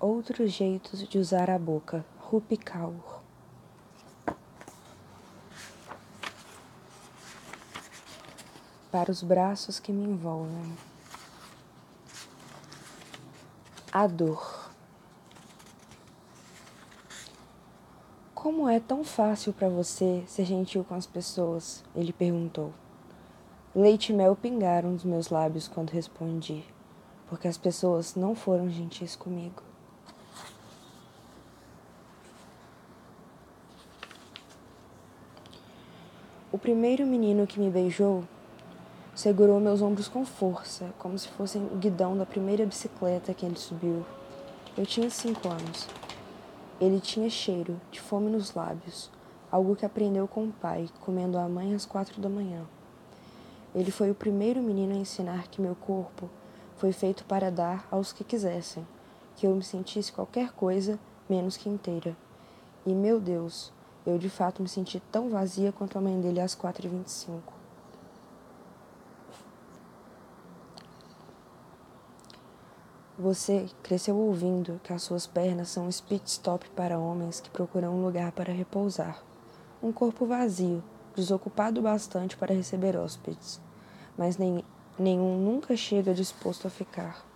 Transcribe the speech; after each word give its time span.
Outros 0.00 0.52
jeitos 0.52 1.08
de 1.08 1.18
usar 1.18 1.50
a 1.50 1.58
boca. 1.58 2.06
Rupi. 2.20 2.56
Para 8.92 9.10
os 9.10 9.24
braços 9.24 9.80
que 9.80 9.90
me 9.90 10.04
envolvem. 10.04 10.72
A 13.90 14.06
dor. 14.06 14.70
Como 18.32 18.68
é 18.68 18.78
tão 18.78 19.02
fácil 19.02 19.52
para 19.52 19.68
você 19.68 20.22
ser 20.28 20.44
gentil 20.44 20.84
com 20.84 20.94
as 20.94 21.06
pessoas? 21.06 21.82
Ele 21.92 22.12
perguntou. 22.12 22.72
Leite 23.74 24.12
e 24.12 24.14
mel 24.14 24.36
pingaram 24.36 24.94
dos 24.94 25.02
meus 25.02 25.28
lábios 25.28 25.66
quando 25.66 25.90
respondi, 25.90 26.64
porque 27.28 27.48
as 27.48 27.58
pessoas 27.58 28.14
não 28.14 28.36
foram 28.36 28.70
gentis 28.70 29.16
comigo. 29.16 29.67
O 36.50 36.56
primeiro 36.56 37.06
menino 37.06 37.46
que 37.46 37.60
me 37.60 37.68
beijou 37.68 38.24
segurou 39.14 39.60
meus 39.60 39.82
ombros 39.82 40.08
com 40.08 40.24
força, 40.24 40.94
como 40.98 41.18
se 41.18 41.28
fossem 41.28 41.62
o 41.62 41.76
guidão 41.76 42.16
da 42.16 42.24
primeira 42.24 42.64
bicicleta 42.64 43.34
que 43.34 43.44
ele 43.44 43.58
subiu. 43.58 44.02
Eu 44.74 44.86
tinha 44.86 45.10
cinco 45.10 45.46
anos. 45.46 45.86
Ele 46.80 47.00
tinha 47.00 47.28
cheiro 47.28 47.78
de 47.90 48.00
fome 48.00 48.30
nos 48.30 48.54
lábios, 48.54 49.10
algo 49.52 49.76
que 49.76 49.84
aprendeu 49.84 50.26
com 50.26 50.44
o 50.44 50.52
pai, 50.52 50.88
comendo 51.00 51.36
a 51.36 51.46
mãe 51.46 51.74
às 51.74 51.84
quatro 51.84 52.18
da 52.18 52.30
manhã. 52.30 52.62
Ele 53.74 53.90
foi 53.90 54.10
o 54.10 54.14
primeiro 54.14 54.62
menino 54.62 54.94
a 54.94 54.98
ensinar 54.98 55.48
que 55.48 55.60
meu 55.60 55.74
corpo 55.74 56.30
foi 56.78 56.92
feito 56.92 57.26
para 57.26 57.50
dar 57.50 57.86
aos 57.90 58.10
que 58.10 58.24
quisessem, 58.24 58.86
que 59.36 59.46
eu 59.46 59.54
me 59.54 59.62
sentisse 59.62 60.10
qualquer 60.10 60.52
coisa 60.52 60.98
menos 61.28 61.58
que 61.58 61.68
inteira. 61.68 62.16
E 62.86 62.94
meu 62.94 63.20
Deus, 63.20 63.70
eu 64.08 64.18
de 64.18 64.30
fato 64.30 64.62
me 64.62 64.68
senti 64.68 65.00
tão 65.12 65.28
vazia 65.28 65.70
quanto 65.70 65.98
a 65.98 66.00
mãe 66.00 66.18
dele 66.18 66.40
às 66.40 66.56
4h25. 66.56 67.40
Você 73.18 73.66
cresceu 73.82 74.16
ouvindo 74.16 74.80
que 74.82 74.92
as 74.92 75.02
suas 75.02 75.26
pernas 75.26 75.68
são 75.68 75.86
um 75.86 75.92
speed 75.92 76.24
stop 76.26 76.70
para 76.70 76.98
homens 76.98 77.40
que 77.40 77.50
procuram 77.50 77.94
um 77.94 78.02
lugar 78.02 78.32
para 78.32 78.52
repousar. 78.52 79.22
Um 79.82 79.92
corpo 79.92 80.24
vazio, 80.24 80.82
desocupado 81.14 81.82
bastante 81.82 82.36
para 82.36 82.54
receber 82.54 82.96
hóspedes, 82.96 83.60
mas 84.16 84.38
nem, 84.38 84.64
nenhum 84.98 85.36
nunca 85.36 85.76
chega 85.76 86.14
disposto 86.14 86.66
a 86.66 86.70
ficar. 86.70 87.27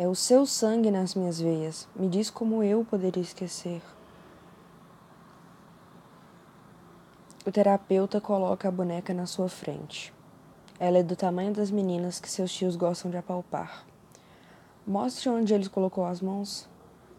É 0.00 0.06
o 0.06 0.14
seu 0.14 0.46
sangue 0.46 0.92
nas 0.92 1.16
minhas 1.16 1.40
veias. 1.40 1.88
Me 1.96 2.08
diz 2.08 2.30
como 2.30 2.62
eu 2.62 2.84
poderia 2.84 3.20
esquecer. 3.20 3.82
O 7.44 7.50
terapeuta 7.50 8.20
coloca 8.20 8.68
a 8.68 8.70
boneca 8.70 9.12
na 9.12 9.26
sua 9.26 9.48
frente. 9.48 10.14
Ela 10.78 10.98
é 10.98 11.02
do 11.02 11.16
tamanho 11.16 11.52
das 11.52 11.72
meninas 11.72 12.20
que 12.20 12.30
seus 12.30 12.52
tios 12.52 12.76
gostam 12.76 13.10
de 13.10 13.16
apalpar. 13.16 13.84
Mostre 14.86 15.30
onde 15.30 15.52
ele 15.52 15.68
colocou 15.68 16.06
as 16.06 16.20
mãos. 16.20 16.68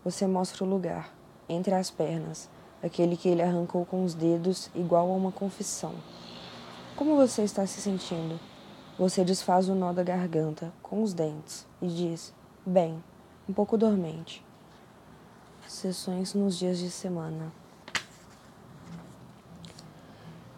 Você 0.05 0.25
mostra 0.25 0.63
o 0.63 0.69
lugar, 0.69 1.13
entre 1.49 1.75
as 1.75 1.91
pernas, 1.91 2.49
aquele 2.81 3.17
que 3.17 3.27
ele 3.27 3.41
arrancou 3.41 3.85
com 3.85 4.05
os 4.05 4.13
dedos, 4.13 4.71
igual 4.73 5.11
a 5.11 5.15
uma 5.15 5.33
confissão. 5.33 5.95
Como 6.95 7.17
você 7.17 7.41
está 7.41 7.67
se 7.67 7.81
sentindo? 7.81 8.39
Você 8.97 9.25
desfaz 9.25 9.67
o 9.67 9.75
nó 9.75 9.91
da 9.91 10.01
garganta 10.01 10.71
com 10.81 11.03
os 11.03 11.13
dentes 11.13 11.67
e 11.81 11.87
diz: 11.87 12.38
Bem, 12.65 13.01
um 13.47 13.53
pouco 13.53 13.77
dormente. 13.77 14.43
Sessões 15.67 16.33
nos 16.33 16.57
dias 16.57 16.77
de 16.77 16.91
semana. 16.91 17.51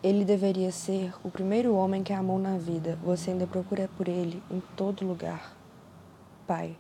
Ele 0.01 0.25
deveria 0.25 0.71
ser 0.71 1.13
o 1.23 1.29
primeiro 1.29 1.75
homem 1.75 2.01
que 2.01 2.11
amou 2.11 2.39
na 2.39 2.57
vida. 2.57 2.97
Você 3.03 3.31
ainda 3.31 3.45
procura 3.45 3.87
por 3.97 4.07
ele 4.07 4.41
em 4.49 4.59
todo 4.75 5.05
lugar. 5.05 5.55
Pai. 6.47 6.75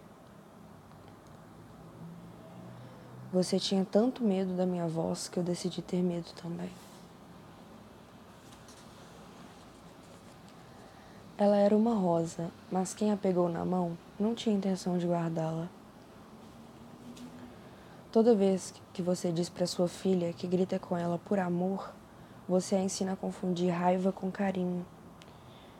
Você 3.31 3.59
tinha 3.59 3.85
tanto 3.85 4.23
medo 4.23 4.57
da 4.57 4.65
minha 4.65 4.87
voz 4.87 5.29
que 5.29 5.37
eu 5.37 5.43
decidi 5.43 5.83
ter 5.83 6.01
medo 6.01 6.31
também. 6.41 6.69
Ela 11.41 11.57
era 11.57 11.75
uma 11.75 11.95
rosa, 11.95 12.51
mas 12.71 12.93
quem 12.93 13.11
a 13.11 13.17
pegou 13.17 13.49
na 13.49 13.65
mão 13.65 13.97
não 14.19 14.35
tinha 14.35 14.55
intenção 14.55 14.99
de 14.99 15.07
guardá-la. 15.07 15.67
Toda 18.11 18.35
vez 18.35 18.71
que 18.93 19.01
você 19.01 19.31
diz 19.31 19.49
para 19.49 19.65
sua 19.65 19.87
filha 19.87 20.33
que 20.33 20.45
grita 20.45 20.77
com 20.77 20.95
ela 20.95 21.17
por 21.17 21.39
amor, 21.39 21.95
você 22.47 22.75
a 22.75 22.83
ensina 22.83 23.13
a 23.13 23.15
confundir 23.15 23.71
raiva 23.71 24.11
com 24.11 24.29
carinho. 24.29 24.85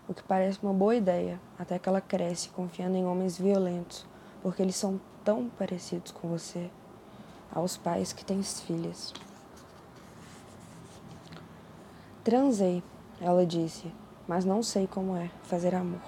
O 0.10 0.16
que 0.16 0.24
parece 0.24 0.58
uma 0.64 0.74
boa 0.74 0.96
ideia, 0.96 1.40
até 1.60 1.78
que 1.78 1.88
ela 1.88 2.02
cresce 2.02 2.50
confiando 2.50 2.98
em 2.98 3.06
homens 3.06 3.38
violentos, 3.38 4.04
porque 4.42 4.64
eles 4.64 4.76
são 4.76 5.00
tão 5.24 5.48
parecidos 5.48 6.12
com 6.12 6.28
você, 6.28 6.72
aos 7.54 7.78
pais 7.78 8.12
que 8.12 8.26
têm 8.26 8.42
filhas. 8.42 9.14
Transei, 12.24 12.82
ela 13.20 13.46
disse, 13.46 13.94
mas 14.32 14.46
não 14.46 14.64
sei 14.64 14.88
como 14.88 15.14
é 15.18 15.30
fazer 15.44 15.76
amor. 15.76 16.00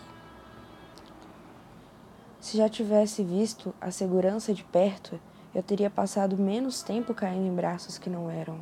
Se 2.40 2.56
já 2.56 2.70
tivesse 2.70 3.22
visto 3.22 3.76
a 3.82 3.92
segurança 3.92 4.54
de 4.54 4.64
perto, 4.64 5.20
eu 5.54 5.62
teria 5.62 5.90
passado 5.90 6.38
menos 6.38 6.82
tempo 6.82 7.14
caindo 7.14 7.46
em 7.46 7.54
braços 7.54 7.98
que 7.98 8.10
não 8.10 8.30
eram. 8.30 8.58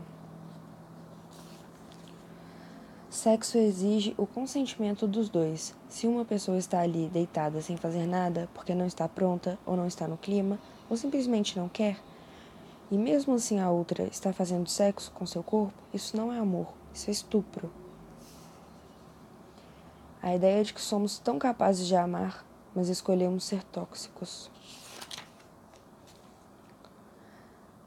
Sexo 3.07 3.59
exige 3.59 4.15
o 4.17 4.25
consentimento 4.25 5.07
dos 5.07 5.29
dois. 5.29 5.75
Se 5.87 6.07
uma 6.07 6.25
pessoa 6.25 6.57
está 6.57 6.79
ali 6.79 7.07
deitada 7.07 7.61
sem 7.61 7.77
fazer 7.77 8.07
nada 8.07 8.49
porque 8.55 8.73
não 8.73 8.87
está 8.87 9.07
pronta 9.07 9.59
ou 9.63 9.77
não 9.77 9.85
está 9.85 10.07
no 10.07 10.17
clima 10.17 10.57
ou 10.89 10.97
simplesmente 10.97 11.55
não 11.55 11.69
quer, 11.69 11.99
e 12.89 12.97
mesmo 12.97 13.35
assim 13.35 13.59
a 13.59 13.69
outra 13.69 14.05
está 14.05 14.33
fazendo 14.33 14.67
sexo 14.67 15.11
com 15.11 15.23
seu 15.27 15.43
corpo, 15.43 15.77
isso 15.93 16.17
não 16.17 16.33
é 16.33 16.39
amor, 16.39 16.73
isso 16.91 17.11
é 17.11 17.13
estupro. 17.13 17.80
A 20.21 20.35
ideia 20.35 20.63
de 20.63 20.73
que 20.73 20.81
somos 20.81 21.17
tão 21.19 21.39
capazes 21.39 21.87
de 21.87 21.95
amar 21.95 22.45
mas 22.73 22.89
escolhemos 22.89 23.43
ser 23.43 23.63
tóxicos. 23.63 24.49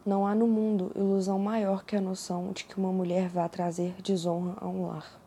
Não 0.04 0.26
há 0.26 0.34
no 0.34 0.46
mundo 0.46 0.92
ilusão 0.94 1.38
maior 1.38 1.84
que 1.84 1.96
a 1.96 2.00
noção 2.00 2.52
de 2.52 2.64
que 2.64 2.76
uma 2.76 2.92
mulher 2.92 3.28
vá 3.28 3.48
trazer 3.48 3.94
desonra 4.02 4.54
a 4.60 4.68
um 4.68 4.86
lar, 4.86 5.18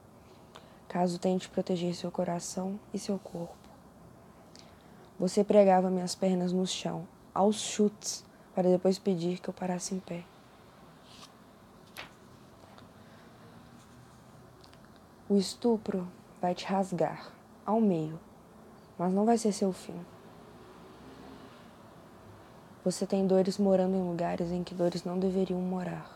caso 0.88 1.18
tente 1.18 1.50
proteger 1.50 1.96
seu 1.96 2.12
coração 2.12 2.80
e 2.94 3.00
seu 3.00 3.18
corpo. 3.18 3.56
Você 5.20 5.44
pregava 5.44 5.90
minhas 5.90 6.14
pernas 6.14 6.54
no 6.54 6.68
chão, 6.68 7.08
aos 7.34 7.56
chutes, 7.60 8.24
para 8.54 8.70
depois 8.70 9.00
pedir 9.00 9.40
que 9.40 9.50
eu 9.50 9.54
parasse 9.54 9.96
em 9.96 10.00
pé. 10.00 10.24
O 15.28 15.36
estupro 15.38 16.08
vai 16.48 16.56
te 16.56 16.66
rasgar 16.66 17.30
ao 17.66 17.82
meio 17.82 18.18
mas 18.98 19.14
não 19.14 19.26
vai 19.26 19.38
ser 19.38 19.52
seu 19.52 19.72
fim. 19.72 19.94
Você 22.84 23.06
tem 23.06 23.28
dores 23.28 23.58
morando 23.58 23.96
em 23.96 24.02
lugares 24.02 24.50
em 24.50 24.64
que 24.64 24.74
dores 24.74 25.04
não 25.04 25.20
deveriam 25.20 25.60
morar. 25.60 26.16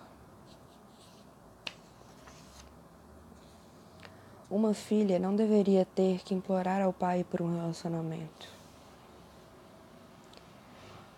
Uma 4.49 4.73
filha 4.73 5.19
não 5.19 5.35
deveria 5.35 5.85
ter 5.85 6.19
que 6.23 6.33
implorar 6.33 6.81
ao 6.81 6.91
pai 6.91 7.23
por 7.23 7.41
um 7.41 7.55
relacionamento. 7.55 8.49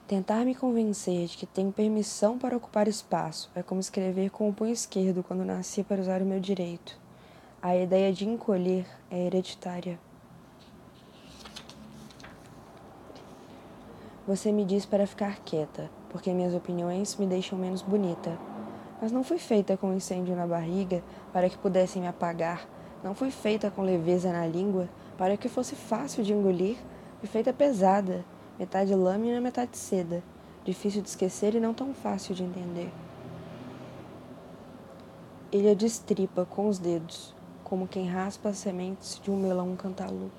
Tentar 0.08 0.44
me 0.46 0.54
convencer 0.54 1.28
de 1.28 1.38
que 1.38 1.46
tenho 1.46 1.72
permissão 1.72 2.38
para 2.38 2.58
ocupar 2.58 2.88
espaço 2.88 3.50
é 3.56 3.64
como 3.64 3.80
escrever 3.80 4.30
com 4.32 4.50
o 4.50 4.54
punho 4.54 4.74
esquerdo 4.74 5.24
quando 5.24 5.46
nasci 5.46 5.84
para 5.84 6.02
usar 6.02 6.22
o 6.22 6.26
meu 6.26 6.40
direito. 6.40 7.03
A 7.66 7.78
ideia 7.78 8.12
de 8.12 8.28
encolher 8.28 8.86
é 9.10 9.26
hereditária. 9.26 9.98
Você 14.28 14.52
me 14.52 14.66
diz 14.66 14.86
para 14.86 15.08
ficar 15.08 15.38
quieta, 15.46 15.90
porque 16.10 16.34
minhas 16.34 16.54
opiniões 16.54 17.16
me 17.16 17.26
deixam 17.26 17.58
menos 17.58 17.82
bonita. 17.82 18.38
Mas 19.02 19.14
não 19.14 19.24
fui 19.24 19.38
feita 19.38 19.78
com 19.78 19.94
incêndio 19.94 20.36
na 20.36 20.46
barriga 20.46 21.02
para 21.32 21.50
que 21.50 21.58
pudessem 21.58 22.02
me 22.02 22.08
apagar. 22.10 22.68
Não 23.02 23.16
fui 23.16 23.32
feita 23.32 23.72
com 23.72 23.82
leveza 23.82 24.34
na 24.34 24.46
língua 24.46 24.90
para 25.18 25.38
que 25.38 25.48
fosse 25.48 25.74
fácil 25.74 26.22
de 26.22 26.34
engolir. 26.34 26.76
Fui 27.22 27.30
feita 27.30 27.54
pesada, 27.54 28.26
metade 28.60 28.94
lâmina, 28.94 29.40
metade 29.40 29.78
seda. 29.78 30.22
Difícil 30.66 31.02
de 31.02 31.08
esquecer 31.08 31.56
e 31.56 31.62
não 31.62 31.74
tão 31.74 31.94
fácil 31.94 32.36
de 32.36 32.44
entender. 32.44 32.92
Ele 35.50 35.70
a 35.70 35.74
destripa 35.74 36.44
com 36.44 36.68
os 36.68 36.78
dedos, 36.78 37.34
como 37.64 37.88
quem 37.88 38.08
raspa 38.08 38.50
as 38.50 38.58
sementes 38.58 39.20
de 39.22 39.32
um 39.32 39.38
melão 39.38 39.76
cantalupo. 39.76 40.32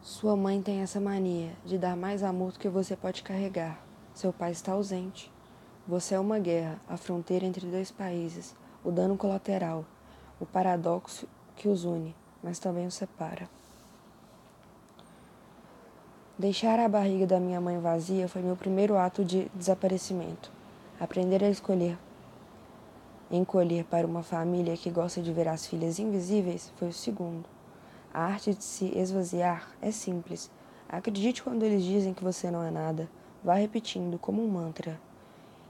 Sua 0.00 0.36
mãe 0.36 0.62
tem 0.62 0.80
essa 0.80 1.00
mania 1.00 1.52
de 1.64 1.76
dar 1.76 1.96
mais 1.96 2.22
amor 2.22 2.52
do 2.52 2.58
que 2.58 2.68
você 2.68 2.94
pode 2.94 3.22
carregar. 3.22 3.82
Seu 4.14 4.32
pai 4.32 4.52
está 4.52 4.72
ausente. 4.72 5.32
Você 5.86 6.14
é 6.14 6.20
uma 6.20 6.38
guerra, 6.38 6.80
a 6.88 6.96
fronteira 6.96 7.44
entre 7.44 7.66
dois 7.66 7.90
países, 7.90 8.54
o 8.84 8.92
dano 8.92 9.16
colateral, 9.16 9.84
o 10.38 10.46
paradoxo 10.46 11.26
que 11.56 11.66
os 11.66 11.84
une, 11.84 12.14
mas 12.40 12.60
também 12.60 12.86
os 12.86 12.94
separa. 12.94 13.48
Deixar 16.38 16.78
a 16.78 16.88
barriga 16.88 17.26
da 17.26 17.40
minha 17.40 17.60
mãe 17.60 17.78
vazia 17.78 18.28
foi 18.28 18.42
meu 18.42 18.56
primeiro 18.56 18.96
ato 18.96 19.24
de 19.24 19.50
desaparecimento. 19.54 20.52
Aprender 21.00 21.42
a 21.42 21.50
escolher 21.50 21.98
encolher 23.32 23.84
para 23.84 24.06
uma 24.06 24.22
família 24.22 24.76
que 24.76 24.90
gosta 24.90 25.22
de 25.22 25.32
ver 25.32 25.48
as 25.48 25.66
filhas 25.66 25.98
invisíveis 25.98 26.72
foi 26.76 26.88
o 26.88 26.92
segundo. 26.92 27.48
A 28.12 28.24
arte 28.24 28.54
de 28.54 28.62
se 28.62 28.86
esvaziar 28.96 29.70
é 29.80 29.90
simples. 29.90 30.50
Acredite 30.88 31.42
quando 31.42 31.62
eles 31.62 31.82
dizem 31.82 32.12
que 32.12 32.22
você 32.22 32.50
não 32.50 32.62
é 32.62 32.70
nada. 32.70 33.08
Vá 33.42 33.54
repetindo 33.54 34.18
como 34.18 34.44
um 34.44 34.48
mantra. 34.48 35.00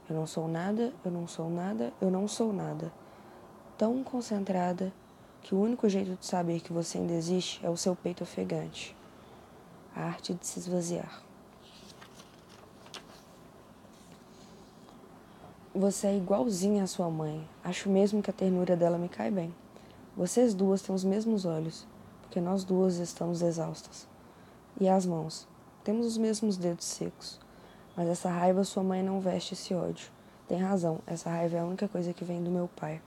Eu 0.09 0.15
não 0.15 0.27
sou 0.27 0.47
nada, 0.49 0.93
eu 1.05 1.09
não 1.09 1.25
sou 1.25 1.49
nada, 1.49 1.93
eu 2.01 2.11
não 2.11 2.27
sou 2.27 2.51
nada. 2.51 2.91
Tão 3.77 4.03
concentrada 4.03 4.91
que 5.41 5.55
o 5.55 5.61
único 5.61 5.87
jeito 5.87 6.17
de 6.19 6.25
saber 6.25 6.59
que 6.59 6.73
você 6.73 6.97
ainda 6.97 7.13
existe 7.13 7.65
é 7.65 7.69
o 7.69 7.77
seu 7.77 7.95
peito 7.95 8.23
ofegante. 8.23 8.95
A 9.95 10.03
arte 10.03 10.33
de 10.33 10.45
se 10.45 10.59
esvaziar. 10.59 11.23
Você 15.75 16.05
é 16.05 16.15
igualzinha 16.15 16.83
à 16.83 16.87
sua 16.87 17.09
mãe. 17.09 17.49
Acho 17.63 17.89
mesmo 17.89 18.21
que 18.21 18.29
a 18.29 18.33
ternura 18.33 18.75
dela 18.75 18.95
me 18.95 19.09
cai 19.09 19.31
bem. 19.31 19.51
Vocês 20.15 20.53
duas 20.53 20.83
têm 20.83 20.93
os 20.93 21.03
mesmos 21.03 21.45
olhos 21.45 21.87
porque 22.21 22.39
nós 22.39 22.63
duas 22.63 22.97
estamos 22.97 23.41
exaustas. 23.41 24.07
E 24.79 24.87
as 24.87 25.03
mãos? 25.03 25.47
Temos 25.83 26.05
os 26.05 26.15
mesmos 26.15 26.57
dedos 26.57 26.85
secos. 26.85 27.39
Mas 27.97 28.07
essa 28.07 28.29
raiva 28.29 28.63
sua 28.63 28.83
mãe 28.83 29.01
não 29.01 29.19
veste 29.19 29.55
esse 29.55 29.73
ódio. 29.73 30.11
Tem 30.47 30.59
razão, 30.59 30.99
essa 31.07 31.31
raiva 31.31 31.57
é 31.57 31.59
a 31.61 31.65
única 31.65 31.87
coisa 31.87 32.13
que 32.13 32.23
vem 32.23 32.43
do 32.43 32.51
meu 32.51 32.69
pai. 32.75 33.01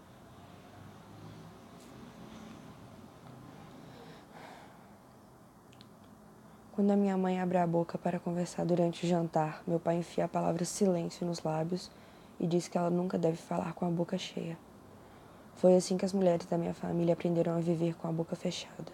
Quando 6.73 6.91
a 6.91 6.97
minha 6.97 7.17
mãe 7.17 7.41
abre 7.41 7.59
a 7.59 7.67
boca 7.67 7.97
para 7.97 8.19
conversar 8.19 8.65
durante 8.65 9.07
o 9.07 9.09
jantar, 9.09 9.63
meu 9.65 9.79
pai 9.79 9.99
enfia 9.99 10.25
a 10.25 10.29
palavra 10.29 10.65
silêncio 10.65 11.25
nos 11.25 11.45
lábios 11.45 11.91
e 12.39 12.47
diz 12.47 12.69
que 12.69 12.77
ela 12.77 12.91
nunca 12.91 13.19
deve 13.19 13.37
falar 13.37 13.73
com 13.75 13.87
a 13.87 13.91
boca 13.91 14.19
cheia. 14.19 14.59
Foi 15.55 15.75
assim 15.75 15.97
que 15.97 16.05
as 16.05 16.13
mulheres 16.13 16.47
da 16.47 16.59
minha 16.59 16.75
família 16.75 17.15
aprenderam 17.15 17.57
a 17.57 17.61
viver 17.61 17.95
com 17.97 18.07
a 18.07 18.13
boca 18.13 18.37
fechada. 18.37 18.93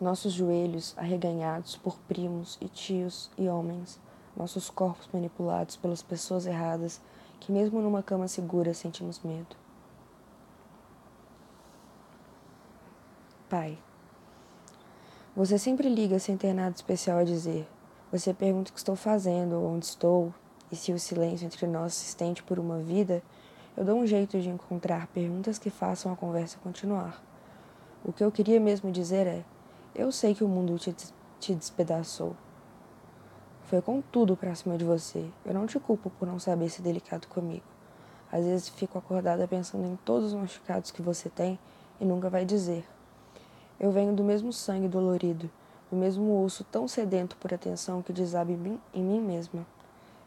Nossos 0.00 0.32
joelhos 0.32 0.94
arreganhados 0.98 1.76
por 1.76 1.96
primos 2.00 2.58
e 2.60 2.68
tios 2.68 3.30
e 3.38 3.48
homens, 3.48 3.98
nossos 4.36 4.68
corpos 4.68 5.08
manipulados 5.12 5.76
pelas 5.76 6.02
pessoas 6.02 6.44
erradas, 6.44 7.00
que 7.40 7.52
mesmo 7.52 7.80
numa 7.80 8.02
cama 8.02 8.28
segura 8.28 8.74
sentimos 8.74 9.20
medo. 9.20 9.56
Pai, 13.48 13.78
você 15.34 15.58
sempre 15.58 15.88
liga 15.88 16.18
sem 16.18 16.36
ter 16.36 16.52
nada 16.52 16.74
especial 16.74 17.18
a 17.18 17.24
dizer. 17.24 17.66
Você 18.12 18.34
pergunta 18.34 18.70
o 18.70 18.74
que 18.74 18.78
estou 18.78 18.94
fazendo, 18.94 19.58
onde 19.64 19.86
estou, 19.86 20.34
e 20.70 20.76
se 20.76 20.92
o 20.92 20.98
silêncio 20.98 21.46
entre 21.46 21.66
nós 21.66 21.94
se 21.94 22.08
estende 22.08 22.42
por 22.42 22.58
uma 22.58 22.78
vida, 22.78 23.22
eu 23.74 23.86
dou 23.86 23.98
um 23.98 24.06
jeito 24.06 24.38
de 24.38 24.50
encontrar 24.50 25.06
perguntas 25.06 25.58
que 25.58 25.70
façam 25.70 26.12
a 26.12 26.16
conversa 26.16 26.58
continuar. 26.62 27.24
O 28.04 28.12
que 28.12 28.22
eu 28.22 28.30
queria 28.30 28.60
mesmo 28.60 28.92
dizer 28.92 29.26
é: 29.26 29.42
eu 29.94 30.12
sei 30.12 30.34
que 30.34 30.44
o 30.44 30.48
mundo 30.48 30.78
te, 30.78 30.94
te 31.40 31.54
despedaçou. 31.54 32.36
Foi 33.64 33.80
com 33.80 34.02
tudo 34.02 34.36
pra 34.36 34.54
cima 34.54 34.76
de 34.76 34.84
você. 34.84 35.26
Eu 35.42 35.54
não 35.54 35.66
te 35.66 35.80
culpo 35.80 36.10
por 36.10 36.28
não 36.28 36.38
saber 36.38 36.68
ser 36.68 36.82
delicado 36.82 37.26
comigo. 37.28 37.64
Às 38.30 38.44
vezes 38.44 38.68
fico 38.68 38.98
acordada 38.98 39.48
pensando 39.48 39.86
em 39.86 39.96
todos 40.04 40.34
os 40.34 40.38
machucados 40.38 40.90
que 40.90 41.00
você 41.00 41.30
tem 41.30 41.58
e 41.98 42.04
nunca 42.04 42.28
vai 42.28 42.44
dizer. 42.44 42.86
Eu 43.80 43.90
venho 43.90 44.14
do 44.14 44.22
mesmo 44.22 44.52
sangue 44.52 44.86
dolorido, 44.86 45.50
do 45.92 45.96
mesmo 45.96 46.42
osso 46.42 46.64
tão 46.64 46.88
sedento 46.88 47.36
por 47.36 47.52
atenção 47.52 48.00
que 48.00 48.14
desabe 48.14 48.58
em 48.94 49.02
mim 49.04 49.20
mesma. 49.20 49.66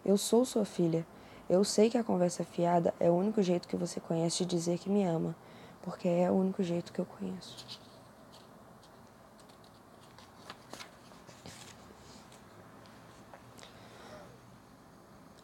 Eu 0.05 0.15
sou 0.15 0.45
sua 0.45 0.63
filha. 0.63 1.03
Eu 1.49 1.63
sei 1.63 1.89
que 1.89 1.97
a 1.97 2.03
conversa 2.03 2.43
fiada 2.43 2.93
é 2.99 3.09
o 3.09 3.15
único 3.15 3.41
jeito 3.41 3.67
que 3.67 3.75
você 3.75 3.99
conhece 3.99 4.45
de 4.45 4.55
dizer 4.55 4.77
que 4.77 4.91
me 4.91 5.03
ama, 5.03 5.35
porque 5.81 6.07
é 6.07 6.29
o 6.29 6.35
único 6.35 6.61
jeito 6.61 6.93
que 6.93 6.99
eu 6.99 7.05
conheço. 7.05 7.65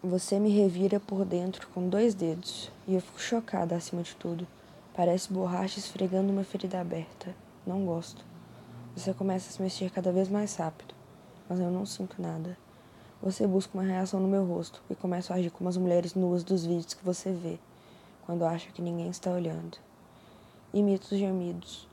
Você 0.04 0.40
me 0.40 0.52
revira 0.52 1.00
por 1.00 1.26
dentro 1.26 1.68
com 1.70 1.90
dois 1.90 2.14
dedos 2.14 2.72
e 2.88 2.94
eu 2.94 3.02
fico 3.02 3.20
chocada 3.20 3.76
acima 3.76 4.04
de 4.04 4.16
tudo. 4.16 4.48
Parece 4.94 5.34
borracha 5.34 5.80
esfregando 5.80 6.32
uma 6.32 6.44
ferida 6.44 6.80
aberta. 6.80 7.36
Não 7.66 7.86
gosto. 7.86 8.31
Você 8.96 9.14
começa 9.14 9.50
a 9.50 9.52
se 9.54 9.62
mexer 9.62 9.90
cada 9.90 10.12
vez 10.12 10.30
mais 10.30 10.56
rápido, 10.56 10.94
mas 11.48 11.60
eu 11.60 11.72
não 11.72 11.86
sinto 11.86 12.22
nada. 12.22 12.58
Você 13.22 13.48
busca 13.48 13.78
uma 13.78 13.84
reação 13.84 14.20
no 14.20 14.28
meu 14.28 14.46
rosto 14.46 14.82
e 14.90 14.96
começa 14.96 15.34
a 15.34 15.38
agir 15.38 15.52
como 15.52 15.70
as 15.70 15.78
mulheres 15.78 16.16
nuas 16.16 16.44
dos 16.44 16.66
vídeos 16.66 16.94
que 16.94 17.06
você 17.06 17.32
vê, 17.32 17.60
quando 18.26 18.46
acha 18.46 18.72
que 18.72 18.82
ninguém 18.82 19.10
está 19.10 19.32
olhando. 19.32 19.78
Imito 20.74 21.14
os 21.14 21.20
gemidos, 21.20 21.88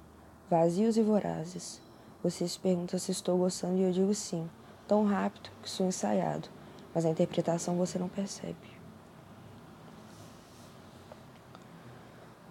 vazios 0.51 0.97
e 0.97 1.03
vorazes. 1.03 1.81
Você 2.23 2.47
se 2.49 2.59
pergunta 2.59 2.99
se 2.99 3.13
estou 3.13 3.39
gostando 3.39 3.79
e 3.79 3.83
eu 3.83 3.93
digo 3.93 4.15
sim, 4.15 4.49
tão 4.87 5.05
rápido 5.05 5.51
que 5.63 5.71
sou 5.71 5.87
ensaiado 5.87 6.49
mas 6.95 7.05
a 7.07 7.11
interpretação 7.11 7.77
você 7.77 7.99
não 7.99 8.09
percebe. 8.09 8.57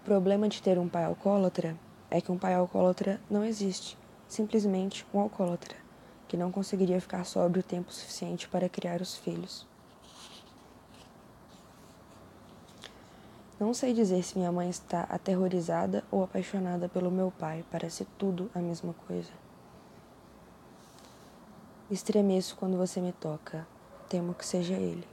O 0.02 0.06
problema 0.06 0.48
de 0.48 0.62
ter 0.62 0.80
um 0.80 0.88
pai 0.88 1.04
alcoólatra 1.04 1.76
é 2.10 2.22
que 2.22 2.32
um 2.32 2.38
pai 2.38 2.54
alcoólatra 2.54 3.20
não 3.30 3.44
existe, 3.44 3.98
simplesmente 4.28 5.06
um 5.14 5.20
alcoólatra, 5.20 5.78
que 6.28 6.38
não 6.38 6.52
conseguiria 6.52 7.00
ficar 7.00 7.24
sóbrio 7.24 7.62
o 7.62 7.64
tempo 7.64 7.92
suficiente 7.92 8.48
para 8.48 8.68
criar 8.68 9.02
os 9.02 9.16
filhos. 9.18 9.66
Não 13.60 13.74
sei 13.74 13.94
dizer 13.94 14.24
se 14.24 14.38
minha 14.38 14.52
mãe 14.52 14.70
está 14.70 15.02
aterrorizada 15.04 16.04
ou 16.12 16.24
apaixonada 16.24 16.88
pelo 16.88 17.10
meu 17.10 17.32
pai, 17.32 17.66
parece 17.72 18.06
tudo 18.18 18.52
a 18.54 18.60
mesma 18.60 18.94
coisa. 19.08 19.32
Estremeço 21.90 22.56
quando 22.56 22.78
você 22.78 23.00
me 23.00 23.14
toca, 23.14 23.66
Temo 24.10 24.34
que 24.34 24.46
seja 24.46 24.74
ele. 24.74 25.06